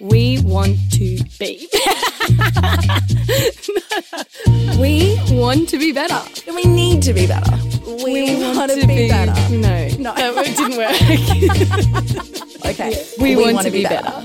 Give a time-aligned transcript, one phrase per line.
[0.00, 1.68] We want to be.
[4.80, 6.18] we want to be better.
[6.46, 7.54] We need to be better.
[8.02, 9.34] We, want, to be, better.
[9.54, 10.14] No, No.
[10.14, 10.96] that didn't work.
[12.70, 12.92] Okay.
[13.18, 14.24] we, want, to be better.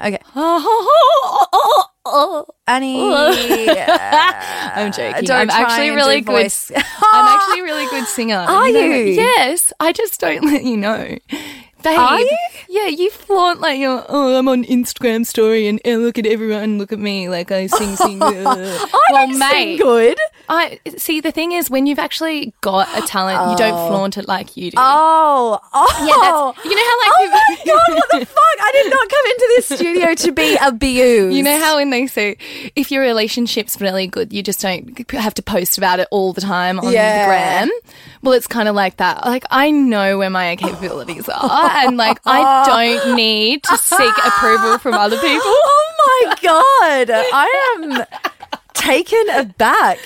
[0.00, 0.18] Okay.
[2.66, 3.10] Annie.
[3.10, 5.24] I'm joking.
[5.24, 6.52] don't I'm actually really good.
[6.74, 8.36] I'm actually really good singer.
[8.36, 9.14] Are know you?
[9.14, 9.34] that?
[9.38, 9.72] Yes.
[9.78, 11.16] I just don't let you know.
[11.84, 12.38] Babe, Are you?
[12.68, 16.78] Yeah, you flaunt like you're, oh, I'm on Instagram story and oh, look at everyone,
[16.78, 18.20] look at me, like I sing, sing.
[18.22, 18.30] uh.
[18.32, 20.18] I well, don't mate, sing good.
[20.48, 21.20] I see.
[21.20, 24.70] The thing is, when you've actually got a talent, you don't flaunt it like you
[24.70, 24.76] do.
[24.78, 25.96] Oh, oh.
[26.00, 28.38] yeah, that's, you know how like Oh people- my god, what the fuck?
[28.60, 31.36] I did not come into this studio to be abused.
[31.36, 32.36] You know how when they say
[32.76, 36.40] if your relationship's really good, you just don't have to post about it all the
[36.40, 37.22] time on Yeah.
[37.22, 37.70] the gram.
[38.22, 39.24] Well, it's kind of like that.
[39.24, 41.40] Like I know where my capabilities are,
[41.74, 45.54] and like I don't need to seek approval from other people.
[46.06, 48.04] Oh my god, I am
[48.74, 49.98] taken aback.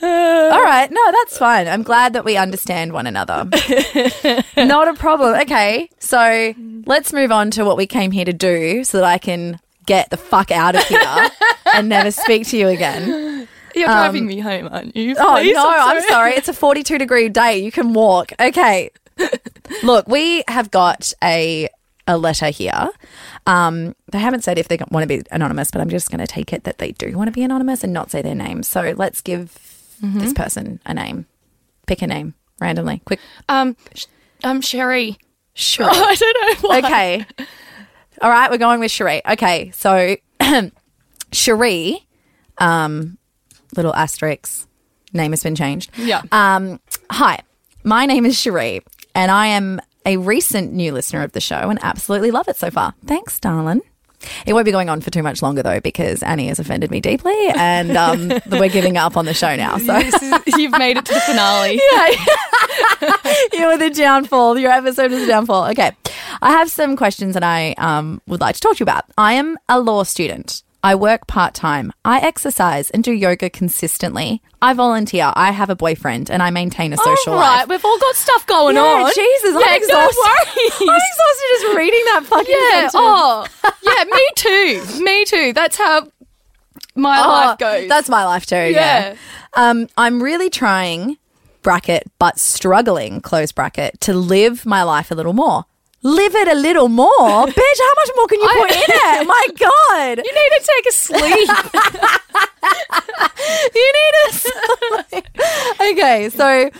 [0.00, 1.66] All right, no, that's fine.
[1.66, 3.44] I'm glad that we understand one another.
[4.56, 5.40] Not a problem.
[5.40, 6.54] Okay, so
[6.86, 10.10] let's move on to what we came here to do so that I can get
[10.10, 11.28] the fuck out of here
[11.74, 13.48] and never speak to you again.
[13.74, 15.14] You're driving um, me home, aren't you?
[15.18, 16.32] Oh Please, no, I'm sorry.
[16.32, 17.58] It's a 42 degree day.
[17.58, 18.32] You can walk.
[18.40, 18.90] Okay.
[19.82, 21.68] Look, we have got a
[22.06, 22.88] a letter here.
[23.46, 26.26] Um, they haven't said if they want to be anonymous, but I'm just going to
[26.26, 28.62] take it that they do want to be anonymous and not say their name.
[28.64, 29.56] So let's give
[30.02, 31.26] this person a name.
[31.86, 33.00] Pick a name randomly.
[33.04, 33.20] Quick.
[33.48, 34.06] Um, sh-
[34.42, 35.18] um, Sherry.
[35.54, 35.86] Sure.
[35.90, 36.78] I don't know why.
[36.78, 37.26] okay.
[38.22, 39.22] All right, we're going with Cherie.
[39.28, 40.16] Okay, so
[41.32, 42.06] Cherie,
[42.58, 43.18] um,
[43.76, 44.66] little asterisk,
[45.12, 45.90] name has been changed.
[45.96, 46.22] Yeah.
[46.32, 47.40] Um, hi,
[47.84, 48.80] my name is Cherie,
[49.14, 52.70] and I am a recent new listener of the show and absolutely love it so
[52.70, 52.94] far.
[53.06, 53.82] Thanks, darling.
[54.46, 57.00] It won't be going on for too much longer though, because Annie has offended me
[57.00, 59.78] deeply, and um, we're giving up on the show now.
[59.78, 61.74] So is- you've made it to the finale.
[63.52, 64.58] you were the downfall.
[64.58, 65.70] Your episode is the downfall.
[65.70, 65.92] Okay.
[66.42, 69.04] I have some questions that I um, would like to talk to you about.
[69.16, 70.62] I am a law student.
[70.82, 71.92] I work part time.
[72.04, 74.40] I exercise and do yoga consistently.
[74.62, 75.30] I volunteer.
[75.36, 77.68] I have a boyfriend and I maintain a social All right, life.
[77.68, 79.12] we've all got stuff going Yeah, on.
[79.14, 80.16] Jesus, I'm Yeah, exhausted.
[80.20, 80.72] No worries.
[80.80, 82.70] I'm exhausted just reading that fucking Yeah.
[82.88, 82.92] sentence.
[82.96, 83.46] Oh,
[83.82, 84.04] yeah.
[84.04, 85.02] Me too.
[85.04, 85.52] Me too.
[85.52, 86.08] That's how
[86.94, 87.88] my Oh, life goes.
[87.88, 88.56] That's my life too.
[88.56, 88.70] Yeah.
[89.10, 89.14] Yeah.
[89.54, 91.18] Um, I'm really trying,
[91.62, 95.64] bracket, but struggling, close bracket, to live my life a little more.
[96.02, 97.78] Live it a little more, bitch.
[97.78, 99.26] How much more can you put in it?
[99.36, 101.22] My God, you need to take a sleep.
[103.74, 104.14] you need
[105.12, 105.26] it.
[105.92, 106.70] okay, so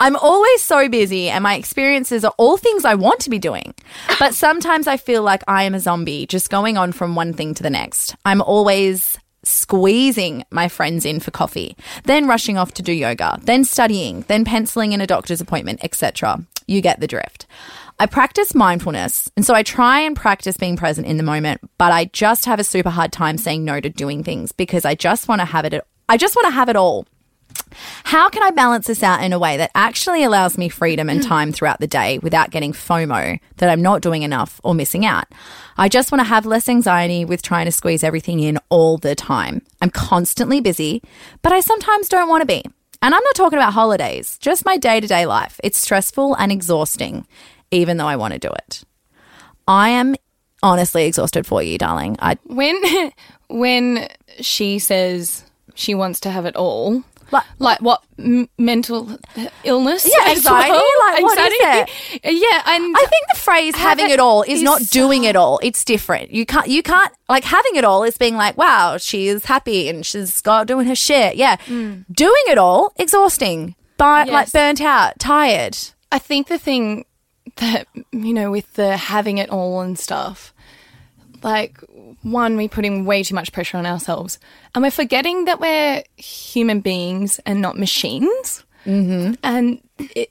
[0.00, 3.74] I'm always so busy, and my experiences are all things I want to be doing.
[4.18, 7.54] But sometimes I feel like I am a zombie, just going on from one thing
[7.54, 8.16] to the next.
[8.24, 13.62] I'm always squeezing my friends in for coffee, then rushing off to do yoga, then
[13.62, 16.44] studying, then penciling in a doctor's appointment, etc.
[16.66, 17.46] You get the drift.
[17.98, 21.92] I practice mindfulness, and so I try and practice being present in the moment, but
[21.92, 25.28] I just have a super hard time saying no to doing things because I just
[25.28, 27.06] want to have it I just want to have it all.
[28.04, 31.22] How can I balance this out in a way that actually allows me freedom and
[31.22, 31.28] hmm.
[31.28, 35.26] time throughout the day without getting FOMO that I'm not doing enough or missing out?
[35.76, 39.14] I just want to have less anxiety with trying to squeeze everything in all the
[39.14, 39.62] time.
[39.80, 41.02] I'm constantly busy,
[41.42, 42.62] but I sometimes don't want to be.
[43.02, 45.60] And I'm not talking about holidays, just my day to day life.
[45.62, 47.26] It's stressful and exhausting,
[47.70, 48.82] even though I want to do it.
[49.66, 50.14] I am
[50.62, 52.16] honestly exhausted for you, darling.
[52.20, 52.76] I when
[53.48, 54.08] when
[54.40, 55.44] she says
[55.74, 57.02] she wants to have it all.
[57.32, 59.18] Like- Like, what m- mental
[59.64, 60.04] illness?
[60.06, 60.70] Yeah, anxiety?
[61.00, 61.92] Like, what is Anxiety?
[62.24, 65.58] Yeah, and I think the phrase having it all is is not doing it all.
[65.62, 66.30] It's different.
[66.32, 69.88] You can't you can't like having it all is being like, wow, she is happy
[69.88, 71.36] and she's got doing her shit.
[71.36, 71.56] Yeah.
[71.66, 72.02] Hmm.
[72.12, 73.74] Doing it all, exhausting.
[73.96, 75.78] But like burnt out, tired.
[76.12, 77.04] I think the thing
[77.56, 80.54] that you know with the having it all and stuff,
[81.42, 81.78] like
[82.22, 84.38] one, we're putting way too much pressure on ourselves,
[84.74, 88.64] and we're forgetting that we're human beings and not machines.
[88.86, 89.34] Mm-hmm.
[89.42, 90.30] And it,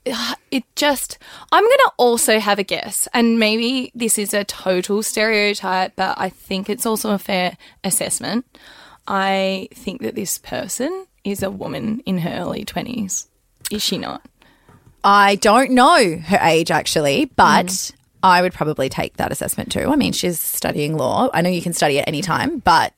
[0.52, 1.18] it just,
[1.52, 6.16] I'm going to also have a guess, and maybe this is a total stereotype, but
[6.20, 8.46] I think it's also a fair assessment.
[9.08, 13.28] I think that this person is a woman in her early 20s.
[13.72, 14.22] Is she not?
[15.04, 17.98] I don't know her age actually, but hmm.
[18.24, 19.90] I would probably take that assessment too.
[19.90, 21.30] I mean, she's studying law.
[21.34, 22.94] I know you can study at any time, but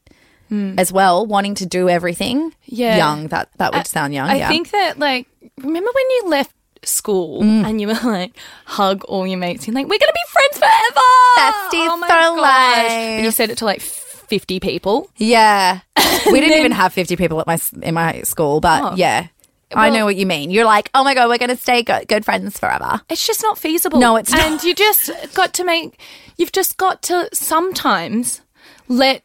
[0.50, 0.78] hmm.
[0.78, 2.98] as well, wanting to do everything Yeah.
[2.98, 4.30] young, that that would sound young.
[4.30, 4.50] I yeah.
[4.50, 6.54] think that like remember when you left
[6.84, 7.66] school hmm.
[7.66, 11.08] and you were like hug all your mates and like we're gonna be friends forever,
[11.38, 13.18] Besties oh my for life.
[13.18, 15.10] But you said it to like fifty people.
[15.18, 15.80] Yeah.
[16.26, 18.96] We didn't then- even have 50 people at my in my school, but Oh.
[18.96, 19.28] yeah.
[19.76, 20.52] I know what you mean.
[20.52, 23.42] You're like, "Oh my god, we're going to stay go- good friends forever." It's just
[23.44, 24.00] not feasible.
[24.00, 24.42] No, it's not.
[24.42, 26.00] And you just got to make,
[26.38, 28.42] you've just got to sometimes
[28.88, 29.24] let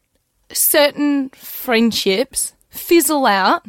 [0.52, 3.64] certain friendships fizzle out.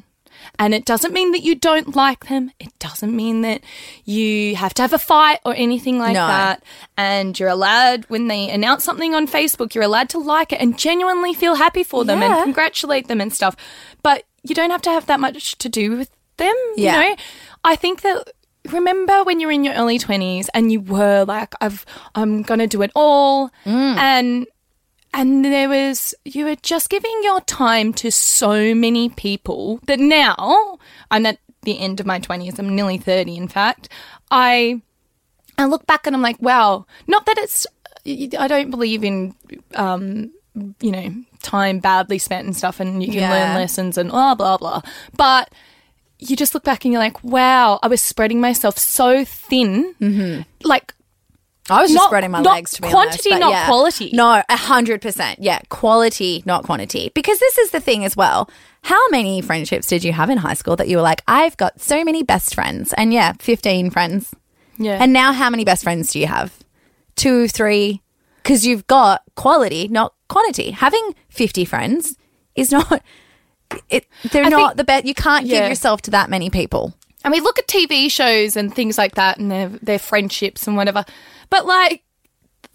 [0.59, 2.51] And it doesn't mean that you don't like them.
[2.59, 3.61] It doesn't mean that
[4.05, 6.27] you have to have a fight or anything like No.
[6.27, 6.63] that.
[6.97, 10.77] And you're allowed, when they announce something on Facebook, you're allowed to like it and
[10.77, 12.35] genuinely feel happy for them Yeah.
[12.35, 13.55] and congratulate them and stuff.
[14.03, 16.09] But you don't have to have that much to do with
[16.41, 16.55] them.
[16.75, 17.01] Yeah.
[17.03, 17.15] You know,
[17.63, 18.29] I think that
[18.69, 22.67] remember when you're in your early 20s and you were like I've I'm going to
[22.67, 23.97] do it all Mm.
[23.97, 24.47] and
[25.13, 30.77] and there was you were just giving your time to so many people that now
[31.09, 33.89] I'm at the end of my 20s I'm nearly 30 in fact
[34.29, 34.81] I
[35.57, 37.65] I look back and I'm like wow not that it's
[38.05, 39.33] I don't believe in
[39.75, 40.31] um
[40.81, 43.31] you know time badly spent and stuff and you can Yeah.
[43.31, 44.81] learn lessons and blah blah blah
[45.17, 45.49] but
[46.21, 49.95] you just look back and you're like, wow, I was spreading myself so thin.
[49.99, 50.41] Mm-hmm.
[50.63, 50.93] Like,
[51.69, 53.65] I was just spreading my not legs to be quantity, honest, not yeah.
[53.65, 54.09] quality.
[54.13, 55.39] No, a hundred percent.
[55.41, 57.11] Yeah, quality, not quantity.
[57.15, 58.49] Because this is the thing as well.
[58.83, 61.81] How many friendships did you have in high school that you were like, I've got
[61.81, 64.33] so many best friends, and yeah, fifteen friends.
[64.77, 64.97] yeah.
[65.01, 66.53] And now, how many best friends do you have?
[67.15, 68.01] Two, three?
[68.37, 70.71] Because you've got quality, not quantity.
[70.71, 72.15] Having fifty friends
[72.55, 73.01] is not.
[73.89, 75.05] It, they're I not think- the best.
[75.05, 76.93] You can't give yourself to that many people.
[77.23, 80.75] and we look at TV shows and things like that and their, their friendships and
[80.77, 81.05] whatever.
[81.49, 82.03] But like,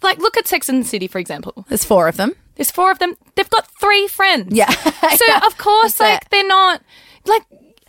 [0.01, 1.65] like look at Sex and the City, for example.
[1.69, 2.33] There's four of them.
[2.55, 3.15] There's four of them.
[3.35, 4.53] They've got three friends.
[4.53, 4.69] Yeah.
[5.17, 6.27] So Yeah, of course, like it.
[6.31, 6.81] they're not
[7.25, 7.43] like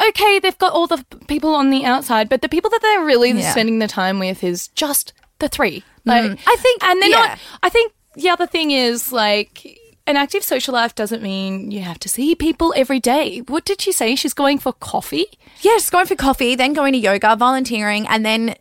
[0.09, 3.31] okay, they've got all the people on the outside, but the people that they're really
[3.33, 3.51] Yeah.
[3.51, 5.83] spending the time with is just the three.
[6.05, 6.39] Like Mm.
[6.47, 7.17] I think- and they're yeah.
[7.29, 7.39] not.
[7.63, 9.79] I think the other thing is like.
[10.09, 13.41] An active social life doesn't mean you have to see people every day.
[13.41, 14.15] What did she say?
[14.17, 15.27] She's going for coffee?
[15.61, 18.55] Yeah, just going for coffee, then going to yoga, volunteering, and then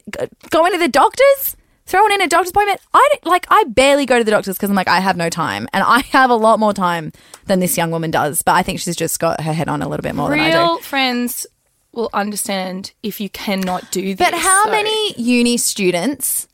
[0.49, 1.55] going to the doctors.
[1.85, 2.81] Throwing in a doctor's appointment.
[2.93, 3.47] I don't- like.
[3.49, 5.99] I barely go to the doctors because I'm like I have no time, and I
[6.11, 7.13] have a lot more time
[7.45, 8.41] than this young woman does.
[8.41, 10.51] But I think she's just got her head on a little bit more than I
[10.51, 10.57] do.
[10.57, 11.47] Real friends
[11.93, 14.29] will understand if you cannot do this.
[14.29, 16.49] But how So- many uni students?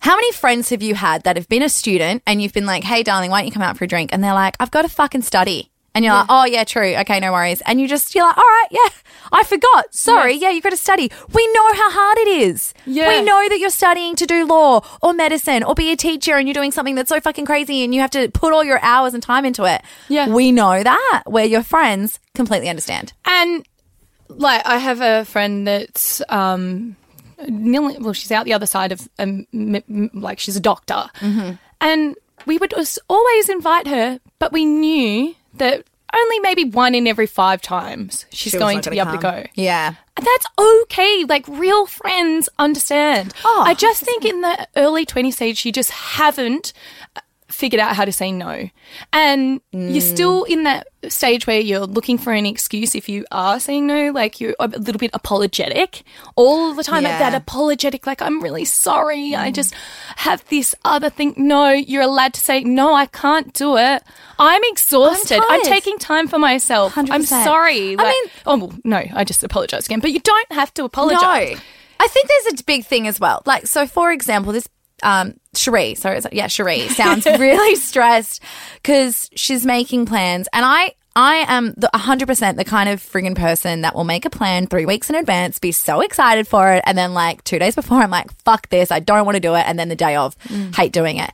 [0.00, 2.84] How many friends have you had that have been a student and you've been like,
[2.84, 4.82] "Hey, darling, why don't you come out for a drink?" And they're like, "I've got
[4.82, 6.94] to fucking study." And you're like, "Oh yeah, true.
[6.94, 8.88] Okay, no worries." And you just you're like, "All right, yeah,
[9.32, 9.94] I forgot.
[9.94, 10.42] Sorry, Yes.
[10.42, 12.74] yeah, you've got to study." We know how hard it is.
[12.84, 13.08] Yeah.
[13.08, 16.46] We know that you're studying to do law or medicine or be a teacher, and
[16.46, 19.14] you're doing something that's so fucking crazy, and you have to put all your hours
[19.14, 19.80] and time into it.
[20.08, 20.28] Yeah.
[20.28, 21.22] we know that.
[21.24, 23.14] Where your friends completely understand.
[23.24, 23.66] And
[24.28, 26.96] like, I have a friend that's um,
[27.48, 31.06] nearly well, she's out the other side of um, m- m- like she's a doctor,
[31.20, 31.52] Mm-hmm.
[31.80, 32.14] and
[32.46, 32.72] we would
[33.08, 35.84] always invite her, but we knew that
[36.14, 39.44] only maybe one in every five times she's She going to be able to go.
[39.54, 39.94] Yeah.
[40.16, 41.24] And that's okay.
[41.28, 43.34] Like real friends understand.
[43.44, 46.72] Oh, I just think in the early 20 stage, you just haven't
[47.56, 48.68] figured out how to say no.
[49.12, 50.14] And you're mm.
[50.14, 54.10] still in that stage where you're looking for an excuse if you are saying no,
[54.10, 56.02] like you're a little bit apologetic
[56.36, 57.04] all the time.
[57.04, 57.18] Yeah.
[57.18, 59.34] That apologetic, like, I'm really sorry.
[59.34, 59.54] I mm.
[59.54, 59.74] just
[60.16, 61.34] have this other thing.
[61.36, 64.02] No, you're allowed to say, no, I can't do it.
[64.38, 65.40] I'm exhausted.
[65.48, 65.64] I'm, tired.
[65.64, 66.96] taking time for myself.
[66.98, 67.24] I'm 100%.
[67.24, 67.96] sorry.
[67.98, 70.00] I mean- oh, well, no, I just apologize again.
[70.00, 71.56] But you don't have to apologize.
[71.56, 71.60] No.
[71.98, 73.42] I think there's a big thing as well.
[73.46, 74.68] Like, so for example, this
[75.02, 78.42] um Cherie, sorry, yeah, Cherie sounds really stressed
[78.74, 80.94] because she's making plans, and I.
[81.18, 84.84] I am the 100% the kind of friggin' person that will make a plan three
[84.84, 88.10] weeks in advance, be so excited for it, and then like two days before, I'm
[88.10, 89.64] like, fuck this, I don't want to do it.
[89.66, 90.36] And then the day of,
[90.74, 91.32] hate doing it.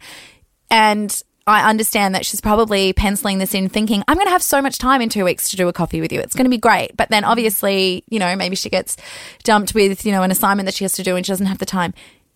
[0.71, 4.63] And I understand that she's probably penciling this in thinking, I'm going to have so
[4.63, 6.21] much time in two weeks to do a coffee with you.
[6.21, 6.97] It's going to be great.
[6.97, 8.97] But then obviously, you know, maybe she gets
[9.43, 11.59] dumped with, you know, an assignment that she has to do and she doesn't have
[11.59, 11.95] the time.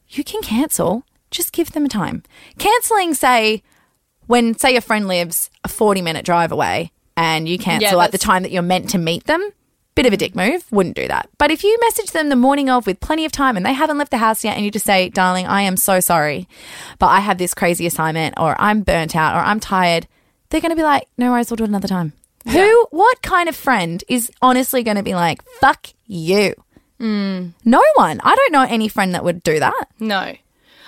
[0.09, 1.04] You can cancel.
[1.30, 2.23] Just give them time.
[2.59, 3.62] Canceling, say,
[4.26, 8.18] when, say, your friend lives a 40 minute drive away and you cancel at the
[8.18, 9.50] time that you're meant to meet them,
[9.95, 10.71] bit of a dick move.
[10.71, 11.28] Wouldn't do that.
[11.38, 13.99] But if you message them the morning of with plenty of time and they haven't
[13.99, 16.49] left the house yet and you just say, darling, I am so sorry,
[16.99, 20.06] but I have this crazy assignment or I'm burnt out or I'm tired,
[20.50, 22.12] they're going to be like, no worries, we'll do it another time.
[22.49, 26.54] Who, what kind of friend is honestly going to be like, fuck you?
[26.99, 27.49] Hmm.
[27.64, 28.21] No one.
[28.23, 29.88] I don't know any friend that would do that.
[29.99, 30.35] No.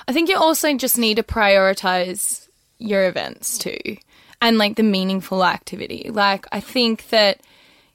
[0.09, 2.49] I think you also just need to prioritize
[2.79, 3.99] your events too
[4.41, 6.11] and like the meaningful activity.
[6.11, 7.41] Like, I think that,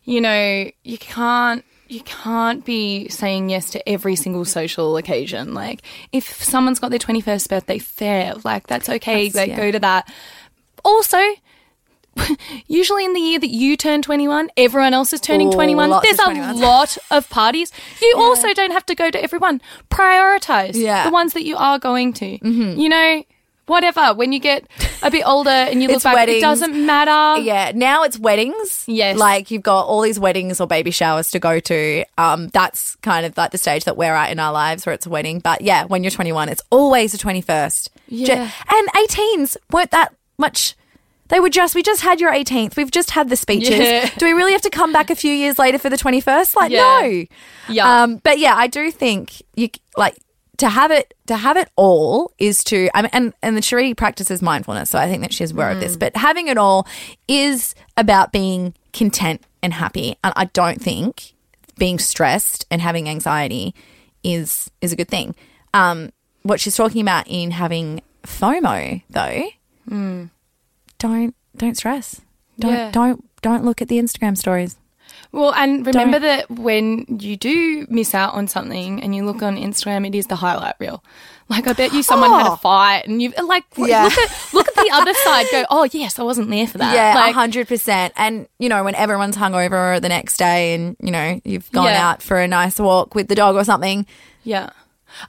[0.03, 5.55] you know, you can't, you can't be saying yes to every single social occasion.
[5.55, 8.35] Like if someone's got their 21st birthday, fair.
[8.43, 9.29] Like that's okay.
[9.29, 9.57] That's- like yeah.
[9.57, 10.13] go to that.
[10.85, 11.19] Also,
[12.67, 15.89] usually in the year that you turn 21, everyone else is turning Ooh, 21.
[16.03, 16.59] There's a 21s.
[16.61, 17.71] lot of parties.
[18.01, 19.61] You also don't have to go to everyone.
[19.89, 20.99] Prioritize Yeah.
[21.01, 21.09] Mm-hmm.
[21.09, 22.25] the ones that you are going to.
[22.47, 23.23] You know,
[23.65, 24.13] whatever.
[24.13, 24.67] When you get
[25.01, 26.37] a bit older and you look back, weddings.
[26.39, 27.41] it doesn't matter.
[27.41, 28.83] Yeah, now it's weddings.
[28.87, 29.17] Yes.
[29.17, 32.03] Like you've got all these weddings or baby showers to go to.
[32.17, 35.05] Um, that's kind of like the stage that we're at in our lives where it's
[35.05, 35.39] a wedding.
[35.39, 37.89] But yeah, when you're 21, it's always the 21st.
[38.07, 38.51] Yeah.
[38.69, 40.75] And 18s weren't that much.
[41.33, 42.75] They were just, we just had your 18th.
[42.77, 43.79] We've just had the speeches.
[43.79, 44.07] Yeah.
[44.19, 46.55] Do we really have to come back a few years later for the 21st?
[46.55, 46.99] Like, Yeah.
[47.01, 47.25] no.
[47.69, 48.03] Yeah.
[48.03, 50.15] Um, but yeah, I do think you like
[50.57, 53.95] to have it to have it all is to I mean, and and the Cherie
[53.95, 55.81] practices mindfulness, so I think that she's aware of Mm.
[55.81, 55.97] this.
[55.97, 56.85] But having it all
[57.27, 61.33] is about being content and happy, and I don't think
[61.79, 63.73] being stressed and having anxiety
[64.23, 65.33] is is a good thing.
[65.73, 66.11] Um,
[66.43, 70.29] what she's talking about in having FOMO though,
[71.03, 72.21] don't don't stress.
[72.59, 72.73] Don't.
[72.73, 72.91] Yeah.
[72.91, 74.77] don't don't look at the Instagram stories.
[75.31, 79.57] Well, and remember that when you do miss out on something and you look on
[79.57, 81.03] Instagram, it is the highlight reel.
[81.49, 82.53] Like I bet you someone had Oh.
[82.53, 84.03] a fight and you like Yeah.
[84.05, 85.45] look at look at the other side.
[85.51, 86.93] Go, oh yes, I wasn't there for that.
[86.95, 88.13] Yeah, like, hundred percent.
[88.15, 92.09] And you know, when everyone's hungover the next day, and you know you've gone Yeah.
[92.09, 94.05] out for a nice walk with the dog or something,
[94.43, 94.69] yeah.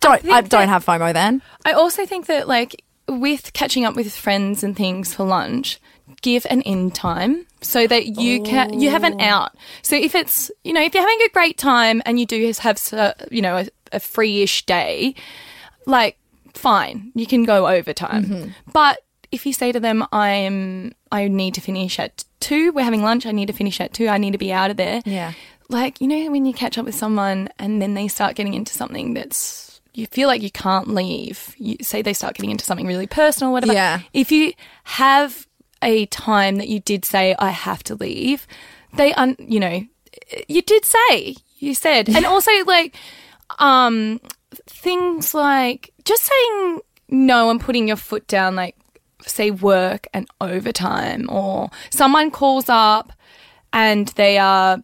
[0.01, 1.43] don't think I, don't that- have FOMO then.
[1.67, 5.81] I also think that like with catching up with friends and things for lunch,
[6.23, 9.25] give an end time so that you can you have an oh.
[9.25, 9.57] out.
[9.83, 12.81] So if it's you know if you're having a great time and you do have
[12.93, 15.15] uh, you know a, a free-ish day,
[15.87, 16.19] like
[16.55, 18.25] fine, you can go overtime.
[18.25, 18.51] Mm-hmm.
[18.73, 19.01] But
[19.33, 22.73] if you say to them, "I'm I need to finish at two.
[22.73, 23.27] We're having lunch.
[23.27, 24.09] I need to finish at two.
[24.09, 25.33] I need to be out of there." Yeah.
[25.71, 28.75] like you know when you catch up with someone and then they start getting into
[28.75, 31.55] something that's you feel like you can't leave.
[31.59, 33.73] You say they start getting into something really personal whatever.
[33.73, 34.01] Yeah.
[34.13, 34.53] if you
[34.85, 35.47] have
[35.83, 38.47] a time that you did say i have to leave
[38.95, 39.83] they un you know
[40.49, 42.09] you did say you said.
[42.09, 42.95] And also like
[43.59, 44.21] um
[44.67, 48.77] things like just saying no and putting your foot down like
[49.27, 53.13] say work and overtime or someone calls up
[53.73, 54.83] and they are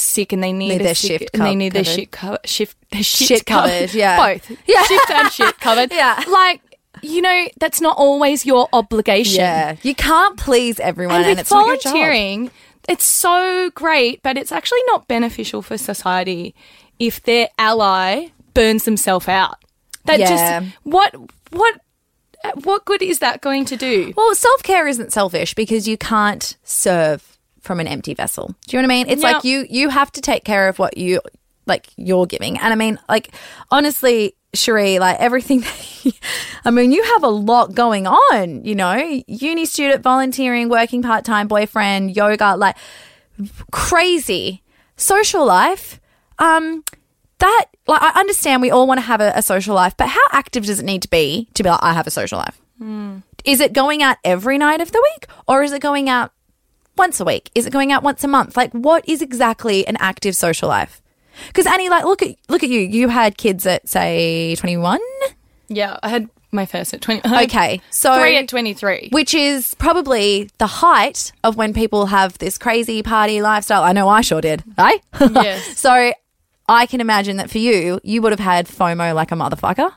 [0.00, 2.14] sick and they need, Need their sick- shift and they need their shit
[2.44, 4.16] shift their shit, Shit covered, yeah.
[4.16, 4.82] both Yeah.
[4.84, 6.22] shift and shit covered Yeah.
[6.28, 6.60] like
[7.02, 11.50] you know that's not always your obligation Yeah, you can't please everyone, and and, it's
[11.50, 11.92] not your job.
[11.92, 12.50] volunteering,
[12.88, 16.54] it's so great, but it's actually not beneficial for society
[16.98, 19.56] if their ally burns themselves out.
[20.06, 20.60] That Yeah.
[20.60, 21.14] just what
[21.50, 21.80] what
[22.64, 24.12] what good is that going to do?
[24.16, 28.54] Well, self care isn't selfish because you can't serve from an empty vessel.
[28.66, 29.08] Do you know what I mean?
[29.08, 29.32] It's Yeah.
[29.32, 31.20] like you you have to take care of what you
[31.66, 32.58] like you're giving.
[32.58, 33.30] And I mean, like
[33.70, 35.62] honestly, Cherie, like everything.
[36.64, 38.64] I mean, you have a lot going on.
[38.64, 42.76] You know, uni student, volunteering, working part time, boyfriend, yoga, like
[43.70, 44.62] crazy
[44.96, 46.00] social life.
[46.38, 46.84] Um,
[47.38, 50.20] that like I understand we all want to have a, a social life, but how
[50.32, 52.60] active does it need to be to be like I have a social life?
[53.44, 56.32] Is it going out every night of the week, or is it going out
[57.00, 57.50] once a week?
[57.54, 58.56] Is it going out once a month?
[58.56, 61.00] Like, what is exactly an active social life?
[61.46, 62.80] Because Annie, like, look at look at you.
[62.80, 65.00] You had kids at say twenty one.
[65.68, 67.22] Yeah, I had my first at twenty.
[67.44, 69.08] Okay, so three at twenty three.
[69.12, 73.82] which is probably the height of when people have this crazy party lifestyle.
[73.82, 74.62] I know I sure did.
[74.76, 75.00] Right?
[75.20, 75.78] Yes.
[75.78, 76.12] so
[76.68, 79.90] I can imagine that for you, you would have had FOMO like a motherfucker.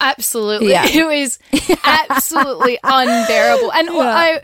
[0.00, 0.70] Absolutely.
[0.70, 0.86] Yeah.
[0.92, 1.38] It was
[1.84, 3.72] absolutely unbearable.
[3.72, 4.42] And I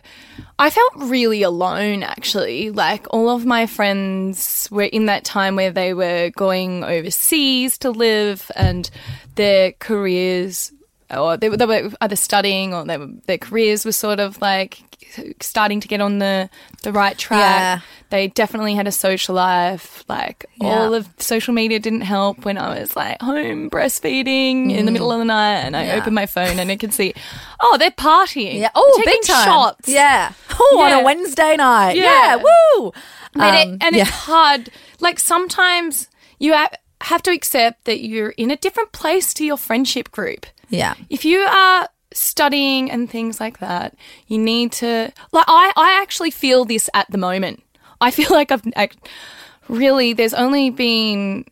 [0.58, 2.70] I felt really alone actually.
[2.70, 7.90] Like all of my friends were in that time where they were going overseas to
[7.90, 8.88] live and
[9.34, 10.72] their careers
[11.16, 14.40] or they, were- they were either studying or they were, their careers were sort of
[14.40, 14.82] like
[15.40, 16.48] starting to get on the
[16.82, 17.40] the right track.
[17.40, 17.80] Yeah.
[18.10, 20.04] They definitely had a social life.
[20.08, 20.68] Like Yeah.
[20.68, 25.10] all of social media didn't help when I was like home breastfeeding in the middle
[25.12, 25.86] of the night and I Mm.
[25.86, 25.96] Yeah.
[25.96, 27.14] opened my phone and I could see,
[27.60, 28.58] oh, they're partying.
[28.58, 28.70] Yeah.
[28.74, 29.44] Oh, taking big time.
[29.44, 29.88] shots.
[29.88, 30.32] Yeah.
[30.58, 31.96] Oh, on a Wednesday night.
[31.96, 32.36] Yeah.
[32.36, 32.92] Woo.
[33.34, 34.70] And, it, Um, and it's hard.
[35.00, 36.52] Like sometimes you
[37.00, 40.46] have to accept that you're in a different place to your friendship group.
[40.76, 40.94] Yeah.
[41.10, 46.30] If you are studying and things like that, you need to like I I actually
[46.30, 47.62] feel this at the moment.
[48.00, 48.88] I feel like I've I,
[49.68, 51.44] really there's only been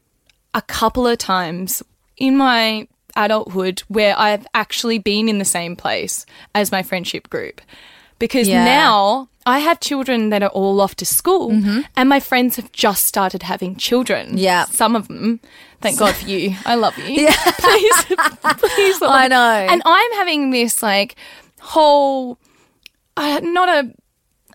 [0.55, 1.83] a couple of times
[2.17, 2.87] in my
[3.17, 6.25] adulthood where I've actually been in the same place
[6.55, 7.61] as my friendship group.
[8.23, 8.65] Because Yeah.
[8.65, 11.51] now I have children that are all off to school
[11.97, 14.27] and my friends have just started having children.
[14.29, 14.39] Mm-hmm.
[14.49, 14.65] Yeah.
[14.67, 15.41] Some of them.
[15.81, 16.55] Thank God for you.
[16.65, 17.27] I love you.
[17.27, 17.35] Yeah.
[17.59, 17.99] please,
[18.63, 18.99] please.
[19.23, 19.51] I know.
[19.73, 21.17] And I'm having this like
[21.61, 22.39] whole,
[23.17, 23.93] uh, not a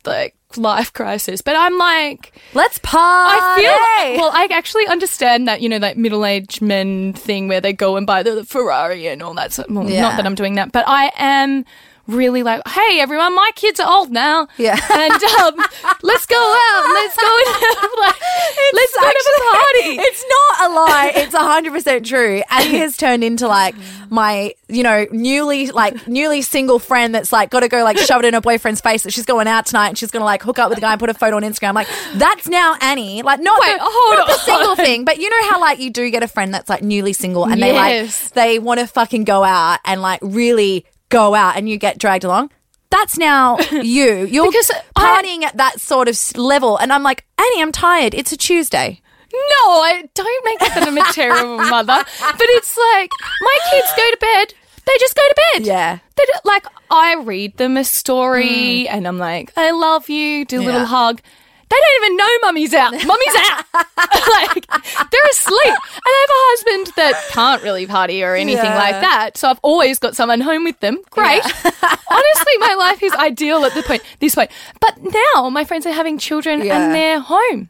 [0.05, 3.41] like life crisis, but I'm like, Let's party.
[3.43, 4.31] I feel well.
[4.33, 8.23] I actually understand that you know that middle-aged men thing where they go and buy
[8.23, 9.51] the, the Ferrari and all that.
[9.51, 10.01] sort- Well, Yeah.
[10.03, 11.65] not that I'm doing that, but I am
[12.07, 14.47] really like, hey, everyone, my kids are old now.
[14.57, 14.77] Yeah.
[14.91, 15.55] and um,
[16.01, 16.85] let's go out.
[16.85, 18.15] and Let's go and have, like,
[18.73, 19.97] let's go to the party.
[20.07, 21.11] It's not a lie.
[21.15, 22.41] It's hundred percent true.
[22.49, 23.75] Annie has turned into like
[24.09, 28.23] my, you know, newly like newly single friend that's like got to go like shove
[28.23, 30.59] it in her boyfriend's face that she's going out tonight and she's gonna like hook
[30.59, 31.73] up with a guy and put a photo on Instagram.
[31.73, 33.21] Like that's now Annie.
[33.21, 36.09] Like not Wait, the, not the single thing, but you know how like you do
[36.09, 39.43] get a friend that's like newly single and they like they want to fucking go
[39.43, 42.51] out and like really go out and you get dragged along.
[42.89, 44.25] That's now you.
[44.25, 48.13] You're Because I- partying at that sort of level, and I'm like, Annie, I'm tired.
[48.13, 49.01] It's a Tuesday.
[49.33, 51.97] No, I don't make that I'm a terrible mother.
[52.21, 53.11] But it's like
[53.41, 54.53] my kids go to bed.
[54.85, 55.65] They just go to bed.
[55.65, 55.99] Yeah.
[56.15, 58.95] They don't- like I read them a story hmm.
[58.95, 61.21] and I'm like, I love you, do a little hug.
[61.69, 62.91] They don't even know mummy's out.
[62.91, 63.65] Mummy's out.
[63.75, 64.67] like
[65.11, 65.65] they're asleep.
[65.65, 68.77] And I have a husband that can't really party or anything Yeah.
[68.77, 69.37] like that.
[69.37, 70.97] So I've always got someone home with them.
[71.09, 71.41] Great.
[71.65, 74.51] Honestly, my life is ideal at the point this point.
[74.79, 74.93] But
[75.35, 76.79] now my friends are having children Yeah.
[76.85, 77.69] and they're home.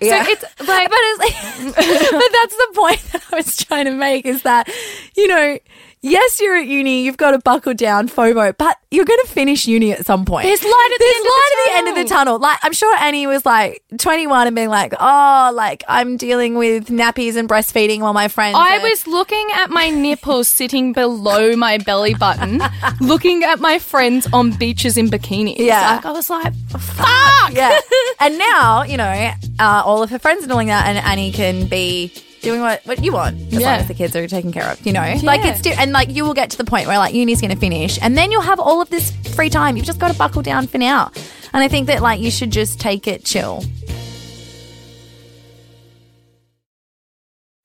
[0.00, 0.24] Yeah.
[0.24, 1.76] So it's like but it's like,
[2.10, 4.68] but that's the point that I was trying to make is that,
[5.16, 5.58] you know,
[6.02, 9.66] yes, you're at uni, you've got to buckle down, FOMO, but you're going to finish
[9.66, 10.44] uni at some point.
[10.46, 12.34] There's light at the There's end of the at the end of the tunnel.
[12.34, 12.38] tunnel.
[12.40, 16.86] Like, I'm sure Annie was like 21 and being like, oh, like I'm dealing with
[16.88, 18.56] nappies and breastfeeding while my friends.
[18.58, 22.62] I are- was looking at my nipples sitting below my belly button,
[23.00, 25.56] looking at my friends on beaches in bikinis.
[25.58, 25.96] Yeah.
[25.96, 27.52] Like, I was like, fuck.
[27.52, 27.78] yeah.
[28.20, 31.66] and now, you know, uh, all of her friends are doing that, and Annie can
[31.66, 34.84] be doing what, what you want as long as the kids are taken care of.
[34.86, 37.40] You know, like it's and like you will get to the point where like uni's
[37.40, 39.76] going to finish, and then you'll have all of this free time.
[39.76, 41.10] You've just got to buckle down for now.
[41.52, 43.64] And I think that like you should just take it chill.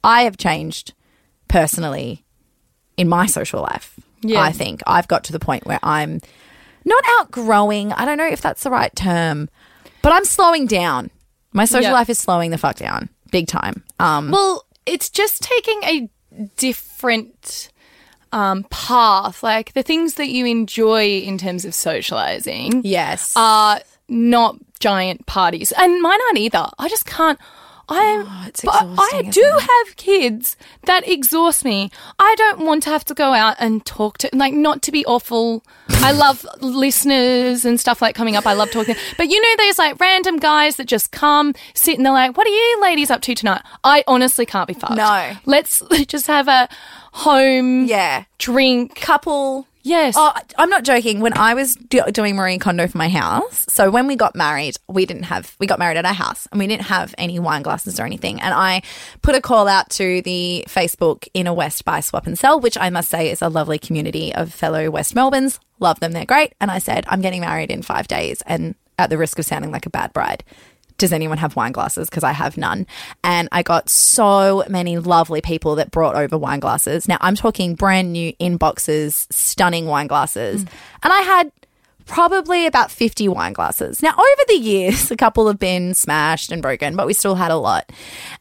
[0.04, 0.94] I have changed
[1.48, 2.24] personally
[2.98, 4.00] in my social life.
[4.22, 4.42] Yeah.
[4.42, 6.20] I think I've got to the point where I'm
[6.86, 7.92] not outgrowing.
[7.94, 9.50] I don't know if that's the right term,
[10.02, 11.10] but I'm slowing down.
[11.54, 11.94] My social Yeah.
[11.94, 13.84] life is slowing the fuck down, big time.
[14.00, 16.10] Um, Well, it's just taking a
[16.56, 17.70] different
[18.32, 19.44] um, path.
[19.44, 25.74] Like the things that you enjoy in terms of socializing yes, are not giant parties,
[25.74, 26.70] and mine aren't either.
[26.80, 27.40] I just can't.
[27.90, 29.62] I'm, Oh, ah, it's but I do it?
[29.62, 31.92] have kids that exhaust me.
[32.18, 35.06] I don't want to have to go out and talk to, like, not to be
[35.06, 35.64] awful.
[35.90, 38.46] I love listeners and stuff like coming up.
[38.48, 42.06] I love talking, but you know, there's like random guys that just come, sit, and
[42.06, 44.96] they're like, "What are you ladies up to tonight?" I honestly can't be fucked.
[44.96, 45.34] No.
[45.46, 46.70] let's just have a
[47.12, 48.96] home yeah, drink.
[48.96, 49.68] couple.
[49.86, 50.16] Yes.
[50.18, 51.20] Oh, I'm not joking.
[51.20, 54.78] When I was do- doing Marie Kondo for my house, so when we got married,
[54.88, 57.64] we didn't have, we got married at our house and we didn't have any wine
[57.64, 58.40] glasses or anything.
[58.42, 58.82] And I
[59.22, 62.90] put a call out to the Facebook Inner West Buy Swap and Sell, which I
[62.90, 65.60] must say is a lovely community of fellow West Melbournes.
[65.80, 66.14] Love them.
[66.14, 66.54] They're great.
[66.62, 69.72] And I said, I'm getting married in five days and at the risk of sounding
[69.72, 70.46] like a bad bride.
[70.98, 72.10] Does anyone have wine glasses?
[72.10, 72.88] Because I have none.
[73.24, 77.08] And I got so many lovely people that brought over wine glasses.
[77.08, 80.64] Now, I'm talking brand new in boxes, stunning wine glasses.
[80.64, 80.70] Mm.
[81.04, 81.52] And I had
[82.06, 84.02] probably about 50 wine glasses.
[84.02, 87.52] Now, over the years, a couple have been smashed and broken, but we still had
[87.52, 87.92] a lot.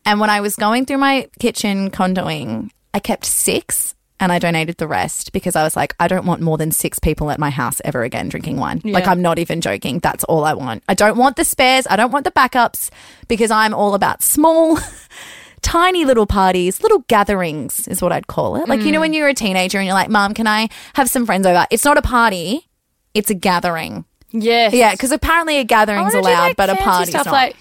[0.04, 4.76] And when I was going through my kitchen condoing, I kept six and I donated
[4.76, 7.50] the rest because I was like, I don't want more than six people at my
[7.50, 8.80] house ever again drinking wine.
[8.84, 9.98] Like, I'm not even joking.
[9.98, 10.84] That's all I want.
[10.88, 11.86] I don't want the spares.
[11.90, 12.90] I don't want the backups
[13.26, 14.78] because I'm all about small.
[15.62, 18.68] Tiny little parties, little gatherings is what I'd call it.
[18.68, 21.24] Like, you know, when you're a teenager and you're like, Mom, can I have some
[21.24, 21.66] friends over?
[21.70, 22.68] It's not a party,
[23.14, 24.04] it's a gathering.
[24.30, 24.72] yes.
[24.74, 27.32] Yeah, because apparently a gathering's do, allowed, like, but a party's stuff not.
[27.32, 27.56] like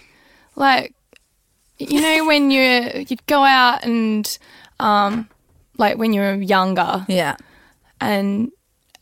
[0.56, 0.94] like
[1.78, 4.38] you know when you you'd go out and
[4.80, 5.28] um
[5.82, 7.36] like when you were younger yeah.
[8.00, 8.52] and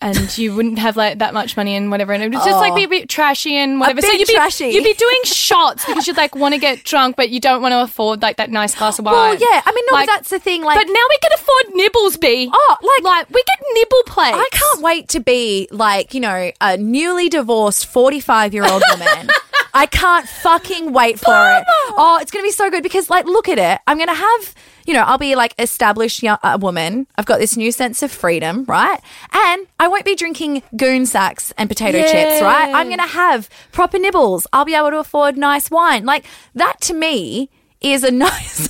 [0.01, 2.73] and you wouldn't have like that much money and whatever and it would just like
[2.73, 2.89] be a oh.
[2.89, 4.01] bit trashy and whatever.
[4.01, 4.69] so you'd be trashy.
[4.69, 7.73] you'd be doing shots because you'd like want to get drunk but you don't want
[7.73, 9.13] to afford like that nice glass of wine.
[9.13, 9.61] Well, yeah.
[9.65, 10.63] I mean, no, Like- that's the thing.
[10.63, 12.49] Like, but now we can afford nibbles, B.
[12.51, 14.37] Oh, like- like we get nibble plates.
[14.37, 19.29] I can't wait to be like, you know, a newly divorced 45 year old woman
[19.73, 21.63] I can't fucking wait for it.
[21.91, 23.81] Oh, it's going to be so good because, like, look at it.
[23.87, 24.55] I'm going to have,
[24.85, 27.07] you know, I'll be like established young, uh, woman.
[27.17, 28.99] I've got this new sense of freedom, right?
[29.31, 32.73] And I won't be drinking goon sacks and potato chips, right?
[32.73, 34.47] I'm going to have proper nibbles.
[34.53, 36.05] I'll be able to afford nice wine.
[36.05, 37.49] Like, that to me
[37.81, 38.67] is a nice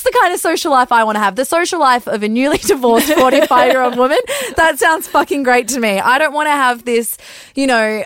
[0.00, 1.36] that's the kind of social life I want to have.
[1.36, 4.18] The social life of a newly divorced 45 year old woman.
[4.56, 5.98] That sounds fucking great to me.
[5.98, 7.18] I don't want to have this,
[7.54, 8.04] you know,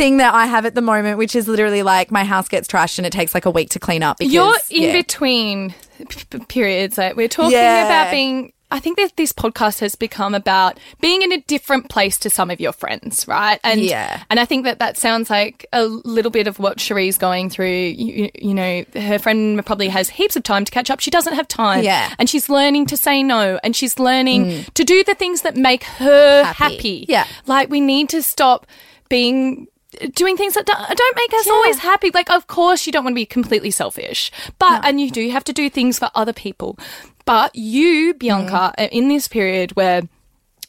[0.00, 2.98] thing that I have at the moment, which is literally like my house gets trashed
[2.98, 4.16] and it takes like a week to clean up.
[4.18, 4.92] Because, You're in yeah.
[4.92, 5.74] between
[6.08, 6.96] p- p- periods.
[6.96, 7.84] Like we're talking Yeah.
[7.86, 8.52] about being.
[8.72, 12.50] I think that this podcast has become about being in a different place to some
[12.50, 13.58] of your friends, right?
[13.64, 14.22] And Yeah.
[14.30, 17.66] and I think that that sounds like a little bit of what Cherie's going through.
[17.68, 21.00] You, you know, her friend probably has heaps of time to catch up.
[21.00, 22.10] She doesn't have time, Yeah.
[22.10, 22.14] Mm.
[22.20, 25.82] and she's learning to say no, and she's learning to do the things that make
[25.82, 26.76] her Happy.
[26.76, 27.04] happy.
[27.08, 27.26] Yeah.
[27.46, 28.66] like we need to stop
[29.08, 29.66] being
[30.14, 31.52] doing things that don't, make us Yeah.
[31.52, 32.10] always happy.
[32.12, 35.44] Like, of course, you don't want to be completely selfish, but and you do have
[35.44, 36.78] to do things for other people.
[37.24, 38.84] But you, Bianca, Mm.
[38.84, 40.02] are in this period where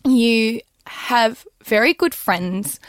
[0.05, 2.79] you have very good friends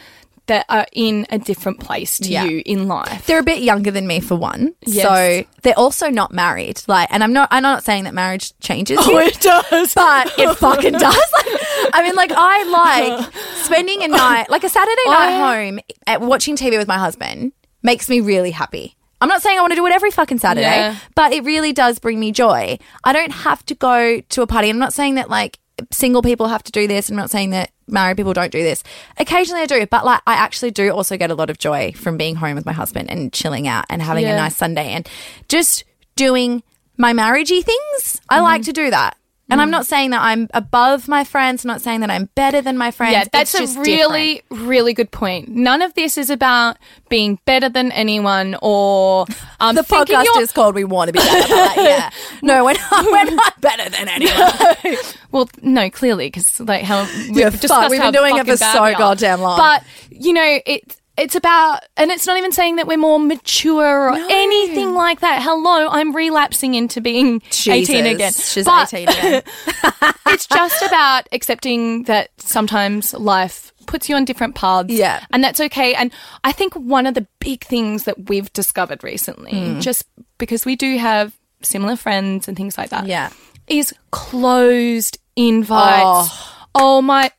[0.47, 2.45] that are in a different place to Yeah.
[2.45, 3.27] you in life.
[3.27, 4.75] They're a bit younger than me for one.
[4.85, 5.07] Yes.
[5.07, 6.83] So they're also not married.
[6.89, 9.15] Like and I'm not I'm not saying that marriage changes you.
[9.15, 9.95] Oh, it does.
[9.95, 11.03] but it fucking does.
[11.37, 11.47] Like,
[11.95, 16.21] I mean, like I like spending a night, like a Saturday night I- home, at
[16.21, 18.97] watching TV with my husband makes me really happy.
[19.21, 20.97] I'm not saying I want to do it every fucking Saturday, Yeah.
[21.15, 22.79] but it really does bring me joy.
[23.05, 24.69] I don't have to go to a party.
[24.69, 25.59] I'm not saying that like
[25.93, 27.09] single people have to do this.
[27.09, 28.83] I'm not saying that married people don't do this.
[29.19, 32.17] Occasionally I do, but like I actually do also get a lot of joy from
[32.17, 35.09] being home with my husband and chilling out and having a nice Sunday and
[35.49, 35.85] just
[36.17, 36.63] doing
[36.97, 38.21] my marriagey things.
[38.29, 38.45] I Mm-hmm.
[38.45, 39.17] like to do that.
[39.53, 41.65] And I'm not saying that I'm above my friends.
[41.65, 43.13] I'm not saying that I'm better than my friends.
[43.13, 45.49] Yeah, that's a really, really good point.
[45.49, 49.27] None of this is about being better than anyone or
[49.61, 52.11] um, The podcast you're- is called "We Want to Be Better." Yeah,
[52.43, 54.97] no, we're not, we're not better than anyone.
[55.31, 58.57] Well, no, clearly, because like how we've Yeah, fuck, discussed we've been doing it for
[58.57, 59.59] so goddamn long.
[59.59, 64.11] But you know, it it's about, and it's not even saying that we're more mature
[64.11, 65.43] or anything like that.
[65.43, 68.33] Hello, I'm relapsing into being eighteen Jesus, again.
[68.33, 69.43] She's But eighteen again.
[70.29, 74.91] it's just about accepting that sometimes life puts you on different paths.
[74.93, 75.25] Yeah.
[75.33, 75.93] And that's okay.
[75.95, 76.13] And
[76.45, 79.81] I think one of the big things that we've discovered recently, Hmm.
[79.81, 80.05] just
[80.39, 83.31] because we do have similar friends and things like that, Yeah.
[83.67, 86.31] is closed invites.
[86.75, 87.31] Oh, my.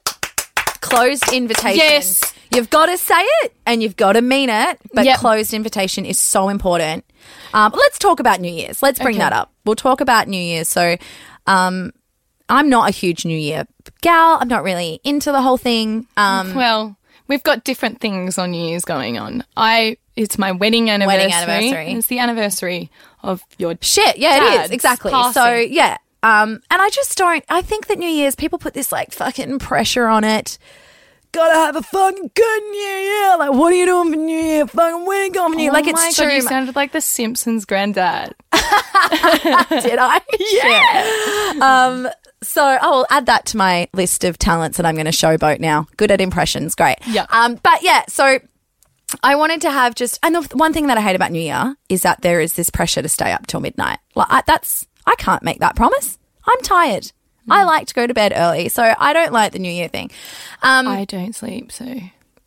[0.81, 1.77] Closed invitations.
[1.77, 2.32] Yes.
[2.53, 5.19] You've got to say it and you've got to mean it, but Yep.
[5.19, 7.03] closed invitation is so important.
[7.53, 8.83] Um, let's talk about New Year's.
[8.83, 9.23] Let's bring Okay.
[9.23, 9.51] that up.
[9.65, 10.69] We'll talk about New Year's.
[10.69, 10.97] So,
[11.47, 11.91] um,
[12.49, 13.65] I'm not a huge New Year
[14.01, 14.37] gal.
[14.39, 16.05] I'm not really into the whole thing.
[16.17, 19.43] Um, Well, we've got different things on New Year's going on.
[19.57, 21.31] I it's my wedding anniversary.
[21.31, 21.93] anniversary.
[21.93, 22.91] It's the anniversary
[23.23, 25.11] of your Shit, yeah, it is exactly.
[25.11, 25.41] passing.
[25.41, 27.43] So yeah, um, and I just don't.
[27.49, 30.57] I think that New Year's people put this like fucking pressure on it.
[31.33, 33.37] Gotta have a fucking good New Year.
[33.37, 34.67] Like, what are you doing for New Year?
[34.67, 35.03] Fucking
[35.49, 35.71] for New Year.
[35.71, 36.35] Oh like, it's God, true.
[36.35, 38.35] You sounded like the Simpsons granddad.
[38.51, 40.21] Did I?
[41.57, 41.59] yeah.
[41.59, 42.07] Um.
[42.43, 45.59] So I will add that to my list of talents that I'm going to showboat
[45.59, 45.87] now.
[45.97, 46.97] Good at impressions, great.
[47.07, 47.25] Yeah.
[47.29, 47.59] Um.
[47.61, 48.39] But yeah, so.
[49.21, 51.75] I wanted to have just, and the one thing that I hate about New Year
[51.87, 53.99] is that there is this pressure to stay up till midnight.
[54.15, 56.17] Like I, that's, I can't make that promise.
[56.47, 57.11] I'm tired.
[57.47, 57.53] Mm.
[57.53, 60.11] I like to go to bed early, so I don't like the New Year thing.
[60.61, 61.85] Um, I don't sleep, so